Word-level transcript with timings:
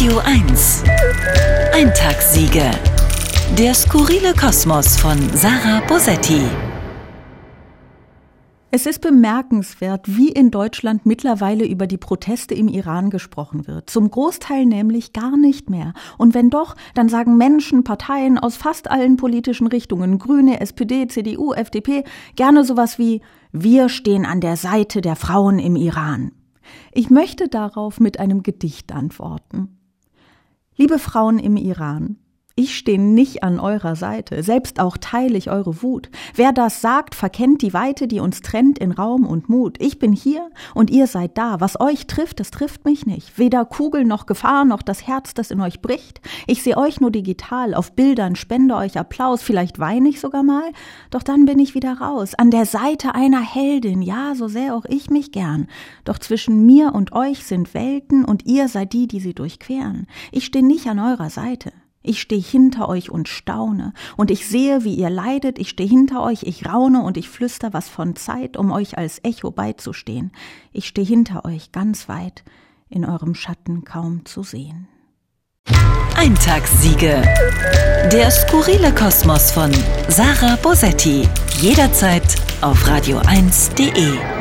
Radio 0.00 0.18
1. 0.24 0.82
Eintagssiege. 1.74 2.70
Der 3.58 3.74
skurrile 3.74 4.32
Kosmos 4.32 4.96
von 4.96 5.18
Sarah 5.34 5.82
Bosetti. 5.86 6.40
Es 8.70 8.86
ist 8.86 9.02
bemerkenswert, 9.02 10.16
wie 10.16 10.30
in 10.30 10.50
Deutschland 10.50 11.04
mittlerweile 11.04 11.66
über 11.66 11.86
die 11.86 11.98
Proteste 11.98 12.54
im 12.54 12.68
Iran 12.68 13.10
gesprochen 13.10 13.66
wird. 13.66 13.90
Zum 13.90 14.10
Großteil 14.10 14.64
nämlich 14.64 15.12
gar 15.12 15.36
nicht 15.36 15.68
mehr. 15.68 15.92
Und 16.16 16.32
wenn 16.32 16.48
doch, 16.48 16.76
dann 16.94 17.10
sagen 17.10 17.36
Menschen, 17.36 17.84
Parteien 17.84 18.38
aus 18.38 18.56
fast 18.56 18.90
allen 18.90 19.18
politischen 19.18 19.66
Richtungen, 19.66 20.18
Grüne, 20.18 20.60
SPD, 20.62 21.08
CDU, 21.08 21.52
FDP, 21.52 22.04
gerne 22.36 22.64
sowas 22.64 22.98
wie 22.98 23.20
Wir 23.52 23.90
stehen 23.90 24.24
an 24.24 24.40
der 24.40 24.56
Seite 24.56 25.02
der 25.02 25.16
Frauen 25.16 25.58
im 25.58 25.76
Iran. 25.76 26.32
Ich 26.90 27.10
möchte 27.10 27.48
darauf 27.48 28.00
mit 28.00 28.18
einem 28.18 28.42
Gedicht 28.42 28.92
antworten. 28.92 29.76
Liebe 30.80 30.98
Frauen 30.98 31.38
im 31.38 31.58
Iran, 31.58 32.16
ich 32.56 32.76
stehe 32.76 33.00
nicht 33.00 33.42
an 33.42 33.58
eurer 33.58 33.96
Seite, 33.96 34.42
selbst 34.42 34.80
auch 34.80 34.96
teile 34.98 35.38
ich 35.38 35.50
eure 35.50 35.82
Wut. 35.82 36.10
Wer 36.34 36.52
das 36.52 36.80
sagt, 36.80 37.14
verkennt 37.14 37.62
die 37.62 37.72
Weite, 37.72 38.06
die 38.06 38.20
uns 38.20 38.42
trennt 38.42 38.78
in 38.78 38.92
Raum 38.92 39.26
und 39.26 39.48
Mut. 39.48 39.76
Ich 39.80 39.98
bin 39.98 40.12
hier 40.12 40.50
und 40.74 40.90
ihr 40.90 41.06
seid 41.06 41.38
da. 41.38 41.60
Was 41.60 41.80
euch 41.80 42.06
trifft, 42.06 42.40
das 42.40 42.50
trifft 42.50 42.84
mich 42.84 43.06
nicht. 43.06 43.38
Weder 43.38 43.64
Kugel 43.64 44.04
noch 44.04 44.26
Gefahr 44.26 44.64
noch 44.64 44.82
das 44.82 45.06
Herz, 45.06 45.32
das 45.32 45.50
in 45.50 45.60
euch 45.60 45.80
bricht. 45.80 46.20
Ich 46.46 46.62
sehe 46.62 46.76
euch 46.76 47.00
nur 47.00 47.10
digital, 47.10 47.74
auf 47.74 47.92
Bildern, 47.92 48.36
spende 48.36 48.74
euch 48.74 48.98
Applaus, 48.98 49.42
vielleicht 49.42 49.78
weine 49.78 50.08
ich 50.08 50.20
sogar 50.20 50.42
mal, 50.42 50.70
doch 51.10 51.22
dann 51.22 51.46
bin 51.46 51.58
ich 51.58 51.74
wieder 51.74 51.98
raus. 51.98 52.34
An 52.34 52.50
der 52.50 52.66
Seite 52.66 53.14
einer 53.14 53.40
Heldin, 53.40 54.02
ja, 54.02 54.34
so 54.34 54.48
sehr 54.48 54.74
auch 54.74 54.84
ich 54.86 55.08
mich 55.08 55.32
gern. 55.32 55.68
Doch 56.04 56.18
zwischen 56.18 56.66
mir 56.66 56.94
und 56.94 57.12
euch 57.12 57.44
sind 57.44 57.72
Welten 57.74 58.24
und 58.24 58.44
ihr 58.44 58.68
seid 58.68 58.92
die, 58.92 59.06
die 59.06 59.20
sie 59.20 59.34
durchqueren. 59.34 60.06
Ich 60.32 60.44
stehe 60.44 60.66
nicht 60.66 60.88
an 60.88 60.98
eurer 60.98 61.30
Seite. 61.30 61.72
Ich 62.10 62.22
stehe 62.22 62.42
hinter 62.42 62.88
euch 62.88 63.08
und 63.08 63.28
staune, 63.28 63.92
und 64.16 64.32
ich 64.32 64.48
sehe, 64.48 64.82
wie 64.82 64.96
ihr 64.96 65.10
leidet, 65.10 65.60
ich 65.60 65.68
stehe 65.68 65.88
hinter 65.88 66.24
euch, 66.24 66.42
ich 66.42 66.66
raune 66.66 67.04
und 67.04 67.16
ich 67.16 67.28
flüster 67.28 67.72
was 67.72 67.88
von 67.88 68.16
Zeit, 68.16 68.56
um 68.56 68.72
euch 68.72 68.98
als 68.98 69.22
Echo 69.22 69.52
beizustehen. 69.52 70.32
Ich 70.72 70.88
stehe 70.88 71.06
hinter 71.06 71.44
euch 71.44 71.70
ganz 71.70 72.08
weit, 72.08 72.42
in 72.88 73.04
eurem 73.04 73.36
Schatten 73.36 73.84
kaum 73.84 74.24
zu 74.24 74.42
sehen. 74.42 74.88
Eintagssiege. 76.16 77.22
Der 78.12 78.32
skurrile 78.32 78.92
Kosmos 78.92 79.52
von 79.52 79.70
Sarah 80.08 80.56
Bosetti. 80.56 81.28
Jederzeit 81.60 82.24
auf 82.60 82.84
radio1.de. 82.88 84.39